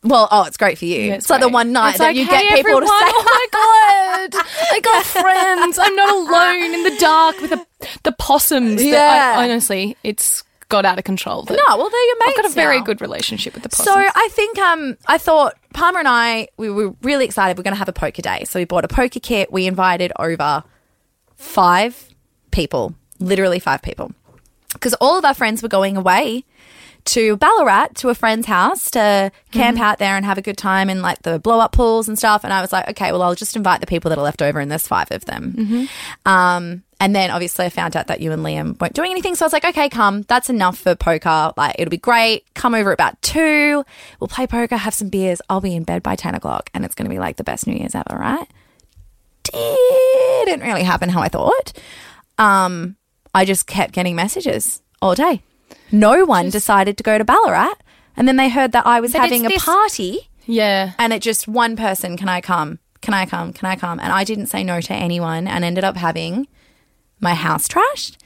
[0.03, 1.01] well, oh, it's great for you.
[1.01, 2.87] Yeah, it's like the one night It's that like, you hey, get people everyone, to
[2.87, 5.77] say, Oh my god, I got friends.
[5.79, 7.65] I'm not alone in the dark with the
[8.03, 8.81] the possums.
[8.81, 9.35] that Yeah.
[9.39, 11.45] I, honestly, it's got out of control.
[11.49, 13.87] "No, well, they're your mates." I've got a very now." good relationship with the possums.
[13.87, 17.57] So I think um I thought Palmer and I we were really excited.
[17.57, 19.51] We're going to have a poker day, so we bought a poker kit.
[19.51, 20.63] We invited over
[21.35, 22.09] five
[22.51, 24.11] people, literally five people,
[24.77, 26.45] because all of our friends were going away
[27.05, 30.89] to Ballarat to a friend's house to camp out there and have a good time
[30.89, 32.43] in like the blow up pools and stuff.
[32.43, 34.59] And I was like, okay, well I'll just invite the people that are left over,
[34.59, 35.53] and there's five of them.
[36.25, 39.35] Um, and then obviously I found out that you and Liam weren't doing anything.
[39.35, 40.23] So I was like, okay, come.
[40.23, 41.53] That's enough for poker.
[41.55, 42.43] Like, it'll be great.
[42.55, 43.85] Come over at about two.
[44.19, 45.41] We'll play poker, have some beers.
[45.49, 47.67] I'll be in bed by 10 o'clock and it's going to be like the best
[47.67, 48.47] New Year's ever, right?
[50.45, 51.73] Didn't really happen how I thought.
[52.37, 52.97] Um,
[53.33, 55.41] I just kept getting messages all day.
[55.91, 57.73] No one decided to go to Ballarat.
[58.15, 61.47] And then they heard that I was having a this- party yeah, and it just
[61.47, 62.79] one person, can I come?
[63.01, 63.53] Can I come?
[63.53, 63.99] Can I come?
[63.99, 66.47] And I didn't say no to anyone and ended up having
[67.19, 68.17] my house trashed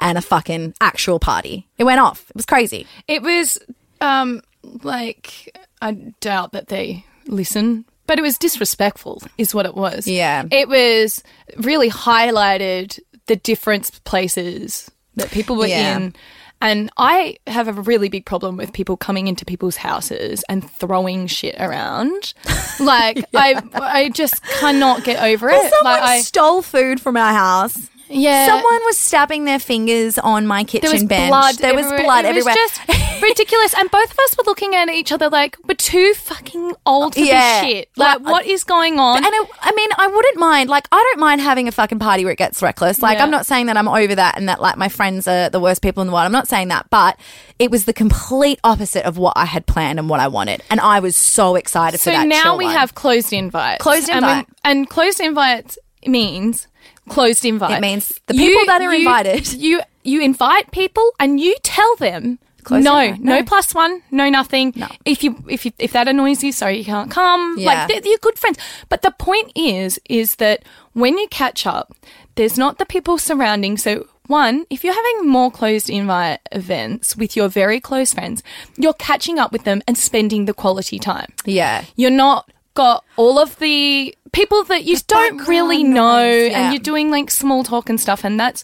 [0.00, 1.68] and a fucking actual party.
[1.78, 2.28] It went off.
[2.30, 2.86] It was crazy.
[3.06, 3.58] it was
[4.00, 4.42] um
[4.82, 10.06] like I doubt that they listen but it was disrespectful, is what it was.
[10.06, 10.44] Yeah.
[10.50, 11.22] It was
[11.58, 15.96] really highlighted the different places that people were Yeah.
[15.96, 16.14] in.
[16.60, 21.28] And I have a really big problem with people coming into people's houses and throwing
[21.28, 22.34] shit around.
[22.80, 25.60] Like I, I just cannot get over it.
[25.72, 27.90] Someone like I, stole food from our house.
[28.08, 31.28] Yeah, Someone was stabbing their fingers on my kitchen there was bench.
[31.30, 31.54] blood.
[31.56, 32.54] there was blood it everywhere.
[32.56, 33.74] Was just ridiculous.
[33.78, 37.20] And both of us were looking at each other like we're too fucking old for
[37.20, 37.60] Yeah.
[37.62, 37.90] this shit.
[37.96, 39.18] Like, Like, what is going on?
[39.18, 40.70] And it, I mean, I wouldn't mind.
[40.70, 43.02] Like, I don't mind having a fucking party where it gets reckless.
[43.02, 43.24] Like, Yeah.
[43.24, 45.82] I'm not saying that I'm over that and that like my friends are the worst
[45.82, 46.24] people in the world.
[46.24, 47.18] I'm not saying that, but
[47.58, 50.78] it was the complete opposite of what I had planned and what I wanted, and
[50.80, 52.26] I was so excited So for that.
[52.28, 52.74] now chill we one.
[52.74, 53.82] have closed invites.
[53.82, 54.46] Closed And, invite.
[54.64, 56.68] and closed invites means
[57.08, 57.78] closed invite.
[57.78, 59.52] It means the people that are invited.
[59.52, 62.38] You you invite people and you tell them.
[62.70, 63.42] No, no, no.
[63.44, 64.74] plus one, no nothing.
[64.76, 64.88] No.
[65.06, 67.56] If you if you if that annoys you, sorry you can't come.
[67.58, 67.66] Yeah.
[67.66, 68.58] Like they're, you're good friends.
[68.90, 71.94] But the point is, is that when you catch up,
[72.34, 73.78] there's not the people surrounding.
[73.78, 78.42] So one, if you're having more closed invite events with your very close friends,
[78.76, 81.84] you're catching up with them and spending the quality time yeah.
[81.96, 86.58] you're not got all of the people that you don't really know noise, yeah.
[86.58, 88.62] and you're doing like small talk and stuff and that's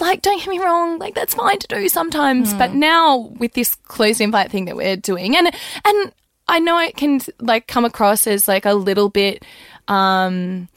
[0.00, 2.58] like don't get me wrong like that's fine to do sometimes Hmm.
[2.58, 3.04] but now
[3.40, 5.46] with this closed invite thing that we're doing and
[5.84, 6.12] and
[6.48, 9.44] I know it can like come across as like a little bit
[9.88, 10.68] um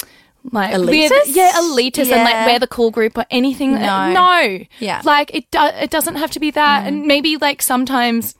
[0.51, 1.35] like the- Elitist?
[1.35, 2.45] yeah, elitist, and like Yeah.
[2.45, 3.73] we're the cool group or anything.
[3.73, 4.11] No.
[4.13, 4.99] no, Yeah.
[5.01, 5.05] Mm.
[5.05, 5.49] like it.
[5.49, 8.35] Do- it doesn't have to be that, and maybe like sometimes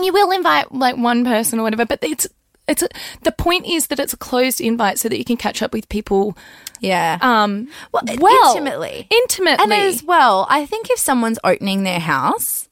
[0.00, 2.26] you will invite like one person or whatever, but it's
[2.68, 2.88] it's a,
[3.22, 5.88] the point is that it's a closed invite so that you can catch up with
[5.88, 6.36] people
[6.80, 7.18] Yeah.
[7.22, 9.06] um well, well intimately.
[9.10, 12.68] intimately And as well, I think if someone's opening their house,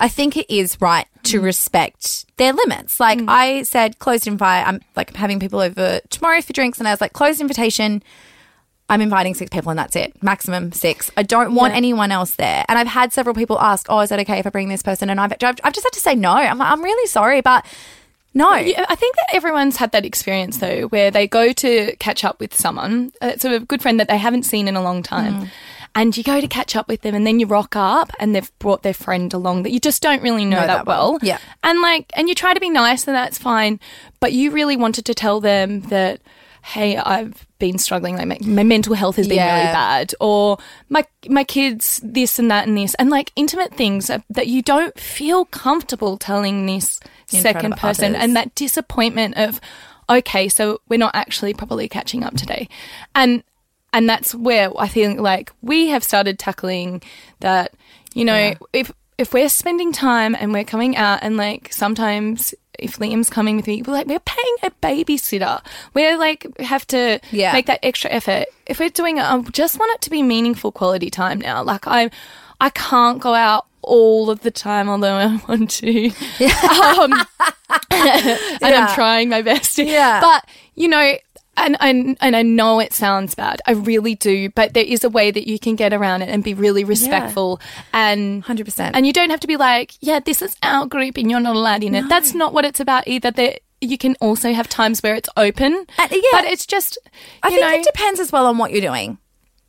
[0.00, 3.00] I think it is right to respect their limits.
[3.00, 4.66] Like I said, closed invite.
[4.66, 8.02] I'm like having people over tomorrow for drinks, and I was like, closed invitation.
[8.90, 10.22] I'm inviting six people, and that's it.
[10.22, 11.10] Maximum six.
[11.16, 11.78] I don't want Yeah.
[11.78, 12.64] anyone else there.
[12.68, 15.10] And I've had several people ask, "Oh, is that okay if I bring this person?"
[15.10, 16.30] And I've I've I've just had to say no.
[16.32, 17.66] I'm like, I'm really sorry, but
[18.38, 18.50] no.
[18.50, 22.54] I think that everyone's had that experience though, where they go to catch up with
[22.54, 23.12] someone.
[23.22, 25.34] uh, It's a good friend that they haven't seen in a long time.
[25.42, 25.48] Mm.
[25.94, 28.52] And you go to catch up with them, and then you rock up, and they've
[28.60, 31.12] brought their friend along that you just don't really know, Know that, that well.
[31.12, 31.18] well.
[31.22, 31.38] Yeah.
[31.64, 33.80] and like, and you try to be nice, and that's fine.
[34.20, 36.20] But you really wanted to tell them that,
[36.68, 38.16] hey, I've been struggling.
[38.16, 39.54] Like my, my mental health has been Yeah.
[39.54, 40.58] really bad, or
[40.90, 44.98] my my kids this and that and this, and like intimate things that you don't
[44.98, 47.00] feel comfortable telling this
[47.32, 48.22] In second person, others.
[48.24, 49.60] and that disappointment of
[50.10, 52.66] okay so we're not actually properly catching up today
[53.14, 53.42] and
[53.92, 57.02] and that's where i think like we have started tackling
[57.40, 57.74] that
[58.14, 62.98] you know if if we're spending time and we're coming out and like sometimes if
[62.98, 65.60] Liam's coming with me, we're like we're paying a babysitter.
[65.94, 67.52] We're like have to Yeah.
[67.52, 68.46] make that extra effort.
[68.66, 71.62] If we're doing it, I just want it to be meaningful quality time now.
[71.62, 72.10] Like I,
[72.60, 76.06] I can't go out all of the time, although I want to.
[76.08, 77.12] Um,
[77.90, 78.86] and Yeah.
[78.88, 79.78] I'm trying my best.
[79.78, 80.20] Yeah.
[80.20, 81.14] But you know,
[81.64, 83.60] and, and and I know it sounds bad.
[83.66, 84.50] I really do.
[84.50, 87.60] But there is a way that you can get around it and be really respectful
[87.92, 88.90] and 100%.
[88.94, 91.56] And you don't have to be like, yeah, this is our group and you're not
[91.56, 92.08] allowed in it.
[92.08, 93.30] That's not what it's about either.
[93.30, 95.86] There, you can also have times where it's open.
[95.98, 96.20] Uh, yeah.
[96.32, 96.98] But it's just,
[97.42, 99.18] I think know, it depends as well on what you're doing.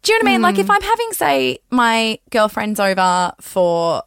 [0.02, 0.42] Do you know what I mean?
[0.42, 0.60] Like Mm.
[0.60, 4.04] if I'm having, say, my girlfriends over for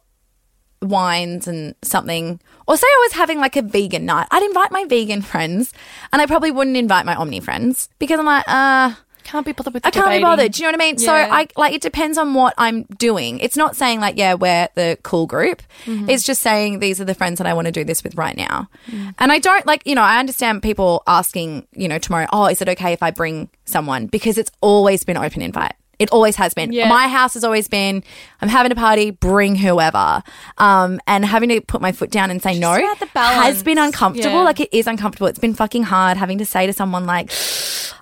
[0.81, 4.85] wines and something, or say I was having like a vegan night, I'd invite my
[4.85, 5.73] vegan friends,
[6.11, 9.73] and I probably wouldn't invite my Omni friends because I'm like, uh, can't be bothered
[9.73, 9.85] with.
[9.85, 10.51] I can't be bothered.
[10.51, 10.97] Do you know what I mean?
[10.97, 13.39] So I like it depends on what I'm doing.
[13.39, 15.63] It's not saying like, yeah, we're the cool group.
[15.85, 16.09] Mm-hmm.
[16.09, 18.35] It's just saying these are the friends that I want to do this with right
[18.35, 18.69] now.
[18.87, 19.15] Mm.
[19.19, 22.61] And I don't like, you know, I understand people asking, you know, tomorrow, oh, is
[22.61, 24.07] it okay if I bring someone?
[24.07, 25.75] Because it's always been open invite.
[25.99, 26.71] It always has been.
[26.73, 26.89] Yeah.
[26.89, 28.03] My house has always been,
[28.41, 30.23] I'm having a party, bring whoever.
[30.57, 34.37] Um, and having to put my foot down and say no the has been uncomfortable.
[34.39, 34.43] Yeah.
[34.43, 35.27] Like it is uncomfortable.
[35.27, 37.31] It's been fucking hard having to say to someone like,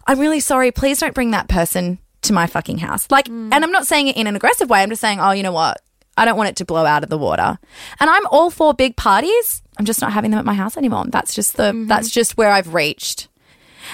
[0.08, 0.72] I'm really sorry.
[0.72, 3.08] Please don't bring that person to my fucking house.
[3.12, 3.54] Like, Mm.
[3.54, 4.82] and I'm not saying it in an aggressive way.
[4.82, 5.82] I'm just saying, oh, you know what?
[6.18, 7.58] I don't want it to blow out of the water.
[8.00, 9.62] And I'm all for big parties.
[9.78, 11.06] I'm just not having them at my house anymore.
[11.08, 11.88] That's just the, Mm-hmm.
[11.88, 13.28] that's just where I've reached.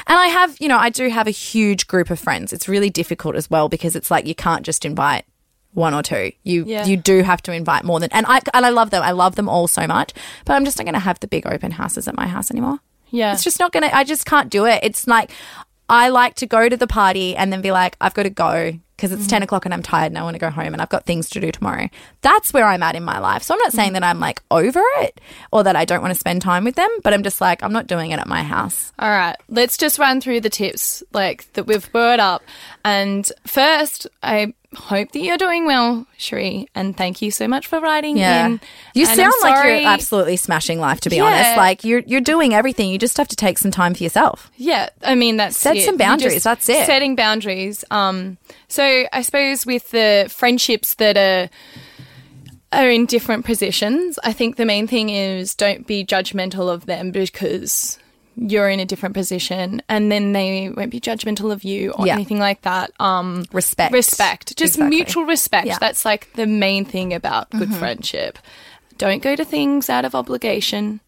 [0.08, 2.54] And I have, you know, I do have a huge group of friends.
[2.54, 5.26] It's really difficult as well because it's like you can't just invite
[5.74, 6.32] one or two.
[6.44, 6.86] You Yeah.
[6.86, 9.04] you do have to invite more than and I and I love them.
[9.04, 10.14] I love them all so much.
[10.46, 12.80] But I'm just not going to have the big open houses at my house anymore.
[13.10, 13.34] Yeah.
[13.34, 14.80] It's just not going to I just can't do it.
[14.82, 15.32] It's like
[15.90, 18.80] I like to go to the party and then be like I've got to go
[18.98, 19.30] because it's mm.
[19.30, 21.30] 10 o'clock and I'm tired and I want to go home and I've got things
[21.30, 21.88] to do tomorrow.
[22.22, 23.44] That's where I'm at in my life.
[23.44, 26.20] So I'm not saying that I'm like over it or that I don't want to
[26.20, 28.92] spend time with them, but I'm just like, I'm not doing it at my house.
[28.98, 32.42] All right, let's just run through the tips like that we've brought up.
[32.84, 37.80] And first, I hope that you're doing well, Cherie, and thank you so much for
[37.80, 38.46] writing Yeah.
[38.48, 38.60] in.
[38.94, 41.24] You And sound like you're absolutely smashing life, to be Yeah.
[41.24, 41.58] honest.
[41.58, 42.90] Like you're, you're doing everything.
[42.90, 44.52] You just have to take some time for yourself.
[44.58, 45.86] Yeah, I mean that's Set it.
[45.86, 46.86] some boundaries, that's it.
[46.86, 47.86] Setting boundaries.
[47.92, 51.50] Um, so I suppose with the friendships that are
[52.74, 57.12] are in different positions, I think the main thing is don't be judgmental of them
[57.12, 57.98] because
[58.40, 62.14] you're in a different position, and then they won't be judgmental of you or Yeah.
[62.14, 62.92] anything like that.
[63.00, 63.92] Um, Respect.
[63.94, 64.96] respect, just Exactly.
[64.96, 65.66] mutual respect.
[65.68, 65.74] Yeah.
[65.74, 65.80] Mm-hmm.
[65.84, 68.38] That's like the main thing about good friendship.
[68.98, 71.00] Don't go to things out of obligation.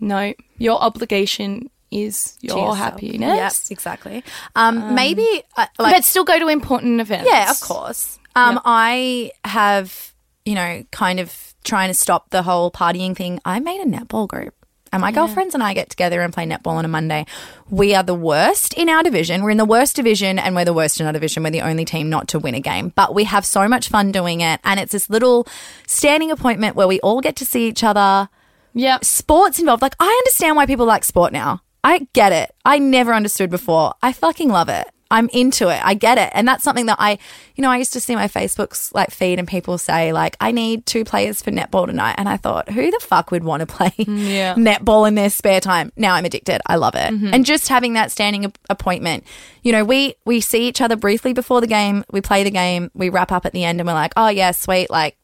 [0.00, 3.36] No, your obligation is your happiness.
[3.36, 4.22] Yes, exactly.
[4.56, 7.28] Um, maybe uh, like but still go to important events.
[7.30, 8.18] Yeah, of course.
[8.36, 10.14] Um, I have,
[10.44, 13.40] you know, kind of trying to stop the whole partying thing.
[13.44, 14.54] I made a netball group.
[14.92, 17.24] And my girlfriends and I get together and play netball on a Monday.
[17.68, 19.42] We are the worst in our division.
[19.44, 21.44] We're in the worst division and we're the worst in our division.
[21.44, 22.92] We're the only team not to win a game.
[22.96, 24.58] But we have so much fun doing it.
[24.64, 25.46] And it's this little
[25.86, 28.28] standing appointment where we all get to see each other
[28.74, 28.98] Yeah.
[29.02, 29.82] sports involved.
[29.82, 31.62] Like, I understand why people like sport now.
[31.84, 32.52] I get it.
[32.64, 33.94] I never understood before.
[34.02, 34.88] I fucking love it.
[35.10, 35.80] I'm into it.
[35.84, 36.30] I get it.
[36.34, 37.18] And that's something that I,
[37.56, 40.52] you know, I used to see my Facebook's like feed and people say like, I
[40.52, 42.14] need two players for netball tonight.
[42.16, 44.54] And I thought, who the fuck would want to play Yeah.
[44.58, 45.92] netball in their spare time?
[45.96, 46.60] Now I'm addicted.
[46.66, 47.12] I love it.
[47.12, 47.34] Mm-hmm.
[47.34, 49.24] And just having that standing appointment,
[49.62, 52.04] you know, we, we see each other briefly before the game.
[52.12, 52.90] We play the game.
[52.94, 54.90] We wrap up at the end and we're like, oh yeah, sweet.
[54.90, 55.16] Like,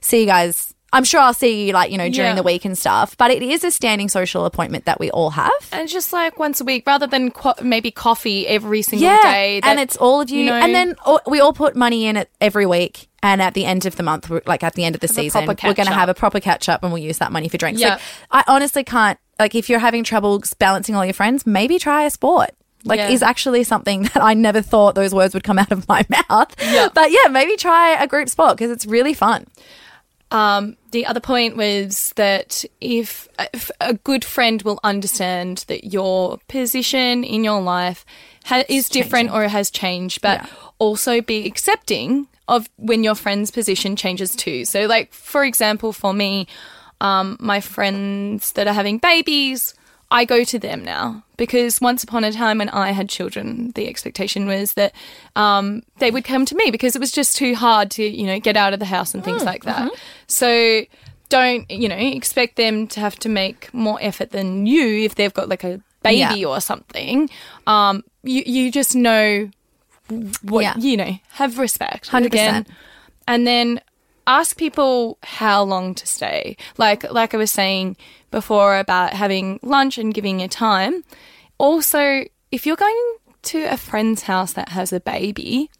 [0.00, 0.74] see you guys.
[0.92, 2.34] I'm sure I'll see you like, you know, during Yeah.
[2.34, 3.14] the week and stuff.
[3.18, 5.52] But it is a standing social appointment that we all have.
[5.70, 9.20] And it's just like once a week, rather than co- maybe coffee every single Yeah.
[9.22, 9.60] day.
[9.60, 10.38] that- and it's all of you.
[10.40, 13.08] you know- and then all, we all put money in it every week.
[13.22, 15.54] And at the end of the month, like at the end of the season, we're
[15.54, 17.80] going to have a proper catch up and we'll use that money for drinks.
[17.80, 17.90] Yeah.
[17.90, 22.04] Like, I honestly can't, like, if you're having trouble balancing all your friends, maybe try
[22.04, 22.50] a sport.
[22.84, 23.08] Like, Yeah.
[23.10, 26.54] is actually something that I never thought those words would come out of my mouth.
[26.62, 26.88] Yeah.
[26.94, 29.46] But yeah, maybe try a group sport because it's really fun.
[30.30, 36.38] Um, the other point was that if, if a good friend will understand that your
[36.48, 38.04] position in your life
[38.44, 40.46] ha- is different or has changed, but Yeah.
[40.78, 44.64] also be accepting of when your friend's position changes too.
[44.64, 46.46] So, like for example, for me,
[47.00, 49.74] um, my friends that are having babies,
[50.10, 53.86] I go to them now because once upon a time when I had children, the
[53.88, 54.94] expectation was that
[55.36, 58.40] um, they would come to me because it was just too hard to, you know,
[58.40, 59.90] get out of the house and things like that.
[60.26, 60.82] So
[61.28, 65.34] don't, you know, expect them to have to make more effort than you if they've
[65.34, 66.48] got like a baby Yeah.
[66.48, 67.28] or something.
[67.66, 69.50] Um, you you just know
[70.42, 70.74] what Yeah.
[70.78, 71.18] you know.
[71.32, 72.08] Have respect.
[72.10, 72.24] 100%.
[72.26, 72.66] Again.
[73.26, 73.80] And then
[74.28, 76.56] ask people how long to stay.
[76.76, 77.96] Like like I was saying
[78.30, 81.02] before about having lunch and giving your time.
[81.56, 85.70] Also, if you're going to a friend's house that has a baby,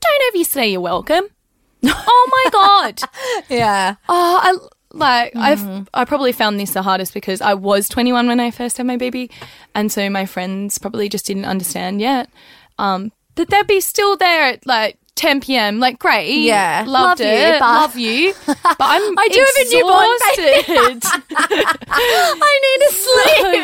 [0.00, 1.24] don't ever say you're welcome.
[1.84, 3.00] oh my god.
[3.48, 3.96] Yeah.
[4.08, 4.56] Oh, I
[4.92, 5.40] like Mm-hmm.
[5.42, 8.86] I've I probably found this the hardest because I was 21 when I first had
[8.86, 9.30] my baby,
[9.74, 12.30] and so my friends probably just didn't understand yet.
[12.78, 15.80] Um, that they'd be still there at like 10 p.m.
[15.80, 16.84] Like great, Yeah.
[16.86, 20.06] loved Love you, it, but- love you, but I'm I do have a newborn
[20.62, 21.26] exhausted.
[21.88, 22.92] I need to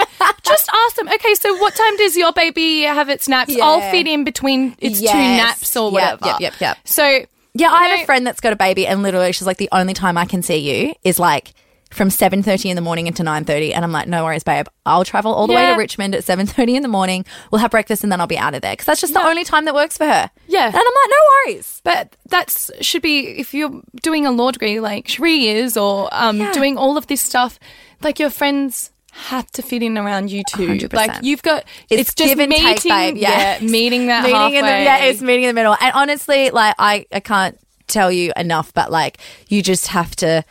[0.18, 0.38] sleep.
[0.42, 1.08] just ask them.
[1.08, 3.54] Okay, so what time does your baby have its naps?
[3.60, 3.90] I'll Yeah.
[3.90, 6.26] fit in between its two naps or Yep, whatever.
[6.26, 6.78] yep, yep, yep.
[6.84, 9.68] So Yeah, I have a friend that's got a baby, and literally, she's like, the
[9.72, 11.52] only time I can see you is like
[11.92, 14.66] from seven thirty in the morning into nine thirty, and I'm like, no worries, babe.
[14.86, 17.24] I'll travel all the way to Richmond at seven thirty in the morning.
[17.50, 19.44] We'll have breakfast, and then I'll be out of there because that's just the only
[19.44, 20.30] time that works for her.
[20.48, 20.66] Yeah.
[20.66, 21.80] and I'm like, no worries.
[21.84, 26.38] But that should be if you're doing a law degree like Cherie is, or um,
[26.38, 26.52] Yeah.
[26.52, 27.58] doing all of this stuff,
[28.02, 30.66] like your friends have to fit in around you too.
[30.68, 30.92] 100%.
[30.94, 33.16] Like you've got It's, it's, just give and meeting, take, babe.
[33.18, 34.58] Yeah, meeting that meeting halfway.
[34.58, 35.76] in the yeah, it's meeting in the middle.
[35.78, 40.42] And honestly, like I, I can't tell you enough, but like you just have to.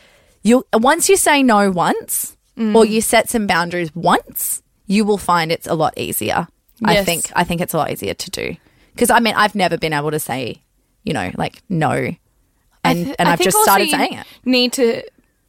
[0.44, 2.76] You once you say no once, Mm.
[2.76, 6.48] or you set some boundaries once, you will find it's a lot easier.
[6.84, 7.32] I think.
[7.34, 8.56] I think it's a lot easier to do
[8.94, 10.62] because I mean I've never been able to say,
[11.04, 11.92] you know, like no,
[12.84, 14.26] and th- and I've just started saying it.
[14.44, 15.04] Need to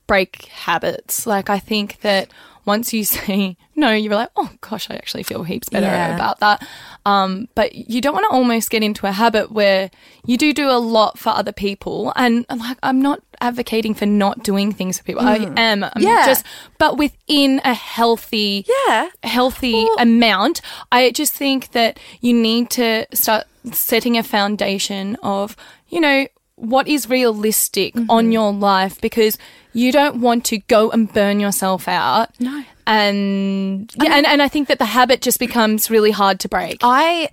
[0.06, 1.26] break habits.
[1.26, 2.28] Like I think that
[2.66, 6.14] once you say no, you're like, oh gosh, I actually feel heaps better Yeah.
[6.14, 6.64] about that.
[7.04, 9.90] Um, but you don't want to almost get into a habit where
[10.24, 14.06] you do do a lot for other people, and, and like I'm not advocating for
[14.06, 15.22] not doing things for people.
[15.22, 15.84] I am.
[15.84, 16.02] I'm Mm.
[16.02, 16.24] Yeah.
[16.26, 16.44] just
[16.78, 19.08] but within a healthy Yeah.
[19.22, 20.60] healthy amount.
[20.90, 25.56] I just think that you need to start setting a foundation of,
[25.88, 26.26] you know,
[26.56, 28.10] what is realistic Mm-hmm.
[28.10, 29.36] on your life because
[29.72, 32.28] you don't want to go and burn yourself out.
[32.40, 32.62] No.
[32.86, 36.78] And yeah, and, and I think that the habit just becomes really hard to break.
[36.82, 37.28] I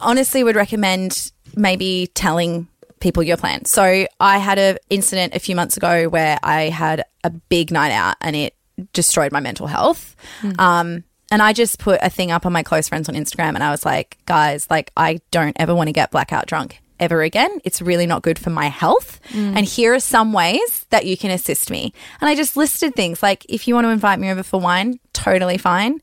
[0.00, 2.68] honestly would recommend maybe telling
[3.00, 3.64] people your plan.
[3.64, 7.92] So I had an incident a few months ago where I had a big night
[7.92, 8.54] out and it
[8.92, 10.16] destroyed my mental health.
[10.58, 13.62] Um, and I just put a thing up on my close friends on Instagram and
[13.62, 17.60] I was like, guys, like I don't ever want to get blackout drunk ever again.
[17.64, 19.20] It's really not good for my health.
[19.56, 21.92] And here are some ways that you can assist me.
[22.20, 24.98] And I just listed things like if you want to invite me over for wine,
[25.12, 26.00] totally fine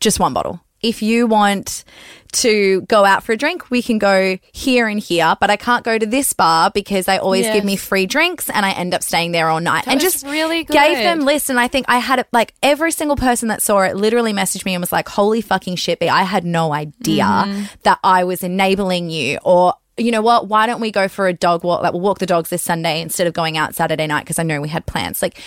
[0.00, 0.60] just one bottle.
[0.82, 1.84] If you want
[2.32, 5.82] to go out for a drink, we can go here and here, but I can't
[5.84, 9.02] go to this bar because they always give me free drinks and I end up
[9.02, 9.84] staying there all night.
[9.88, 11.24] and just really gave them good.
[11.24, 11.48] lists.
[11.50, 14.64] And I think I had it like every single person that saw it literally messaged
[14.66, 17.62] me and was like, holy fucking shit, B, I had no idea Mm-hmm.
[17.84, 20.46] that I was enabling you or you know what?
[20.48, 21.82] Why don't we go for a dog walk?
[21.82, 24.44] Like we'll walk the dogs this Sunday instead of going out Saturday night because I
[24.44, 25.22] know we had plans.
[25.22, 25.40] Like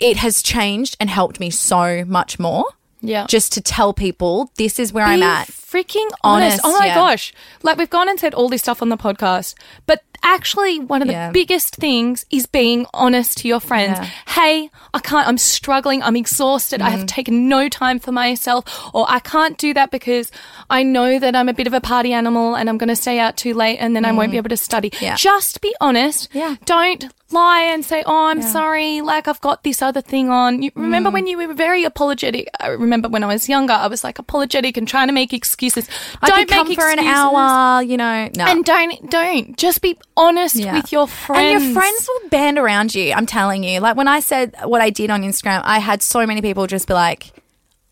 [0.00, 2.64] it has changed and helped me so much more.
[3.02, 3.26] Yeah.
[3.28, 5.48] Just to tell people this is where I'm at.
[5.48, 6.60] freaking honest.
[6.60, 6.94] Honest, oh my yeah.
[6.94, 7.32] gosh.
[7.62, 9.54] Like we've gone and said all this stuff on the podcast,
[9.86, 11.30] but actually one of the Yeah.
[11.30, 13.98] biggest things is being honest to your friends.
[13.98, 14.06] Yeah.
[14.34, 16.84] Hey, I can't I'm struggling, I'm exhausted, Mm.
[16.84, 20.30] I have taken no time for myself or I can't do that because
[20.68, 23.18] I know that I'm a bit of a party animal and I'm going to stay
[23.18, 24.90] out too late and then I won't be able to study.
[24.90, 25.00] Mm.
[25.00, 25.16] Yeah.
[25.16, 26.28] Just be honest.
[26.32, 26.56] Yeah.
[26.66, 30.70] Don't lie and say, "Oh, I'm sorry, like I've got this other thing on." You
[30.74, 31.14] remember mm.
[31.14, 32.48] when you were very apologetic?
[32.60, 35.88] I remember when I was younger, I was like apologetic and trying to make excuses.
[36.22, 38.28] I don't could come make for an hour, you know.
[38.36, 38.46] No.
[38.46, 40.74] And don't don't just be honest Yeah.
[40.74, 41.62] with your friends.
[41.62, 43.12] And your friends will band around you.
[43.12, 43.80] I'm telling you.
[43.80, 46.86] Like when I said what I did on Instagram, I had so many people just
[46.86, 47.32] be like,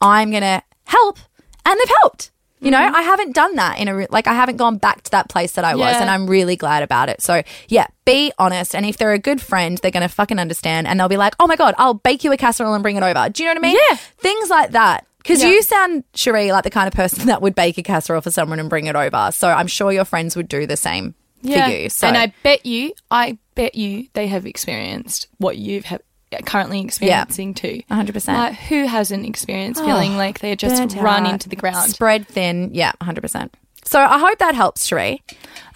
[0.00, 1.18] I'm going to help.
[1.64, 2.30] And they've helped.
[2.60, 2.94] You know, mm-hmm.
[2.94, 5.64] I haven't done that in a, like, I haven't gone back to that place that
[5.64, 6.00] I was, Yeah.
[6.00, 7.22] and I'm really glad about it.
[7.22, 8.74] So, yeah, be honest.
[8.74, 11.34] And if they're a good friend, they're going to fucking understand and they'll be like,
[11.38, 13.28] oh my God, I'll bake you a casserole and bring it over.
[13.28, 13.78] Do you know what I mean?
[13.90, 13.96] Yeah.
[13.96, 15.06] Things like that.
[15.18, 15.50] Because Yeah.
[15.50, 18.58] you sound, Cherie, like the kind of person that would bake a casserole for someone
[18.58, 19.30] and bring it over.
[19.32, 21.66] So I'm sure your friends would do the same Yeah.
[21.66, 21.90] for you.
[21.90, 26.00] So And I bet you, I bet you, they have experienced what you've have
[26.44, 27.82] currently experiencing too.
[27.90, 28.28] 100%.
[28.28, 31.90] Like who hasn't experienced feeling like they're just burnt run out, into the ground?
[31.90, 32.70] Spread thin.
[32.72, 33.50] Yeah, 100%.
[33.84, 35.22] So I hope that helps, Cherie.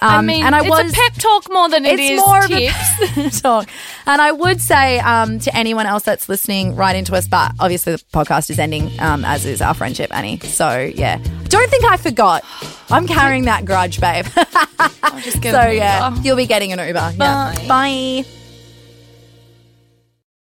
[0.03, 2.21] Um, I mean, and I it's was, a pep talk more than it it's is
[2.21, 3.17] more tips.
[3.17, 3.69] of a talk.
[4.05, 7.27] And I would say um, to anyone else that's listening, write into us.
[7.27, 10.41] But obviously, the podcast is ending, um, as is our friendship, Annie.
[10.41, 12.45] So yeah, don't think I forgot.
[12.91, 14.27] I'm carrying that grudge, babe.
[15.23, 17.15] So yeah, you'll be getting an Uber.
[17.17, 17.55] Yeah.
[17.55, 17.65] Bye.
[17.69, 18.42] Bye.